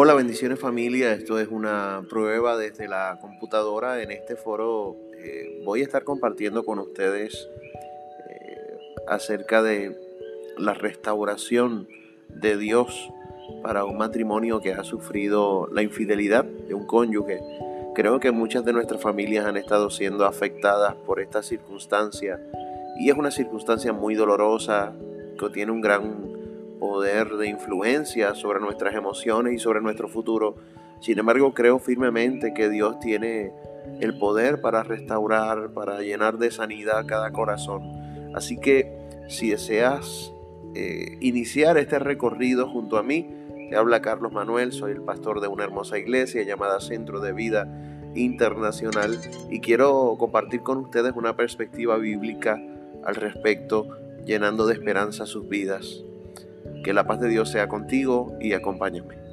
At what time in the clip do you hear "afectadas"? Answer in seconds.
20.26-20.94